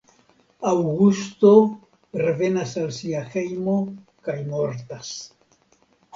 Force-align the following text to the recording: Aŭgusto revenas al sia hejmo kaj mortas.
Aŭgusto 0.69 1.51
revenas 2.21 2.73
al 2.85 2.89
sia 3.01 3.23
hejmo 3.35 3.77
kaj 4.31 4.39
mortas. 4.51 5.15